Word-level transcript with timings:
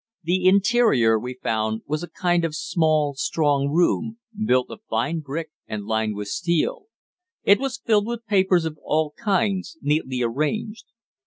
The 0.23 0.45
interior, 0.47 1.19
we 1.19 1.35
found, 1.35 1.83
was 1.85 2.01
a 2.01 2.09
kind 2.09 2.43
of 2.43 2.55
small 2.55 3.13
strong 3.13 3.69
room 3.69 4.17
built 4.43 4.71
of 4.71 4.81
fire 4.89 5.13
brick, 5.23 5.51
and 5.67 5.85
lined 5.85 6.15
with 6.15 6.29
steel. 6.29 6.87
It 7.43 7.59
was 7.59 7.77
filled 7.77 8.07
with 8.07 8.25
papers 8.25 8.65
of 8.65 8.79
all 8.81 9.11
kinds 9.15 9.77
neatly 9.79 10.23
arranged. 10.23 10.85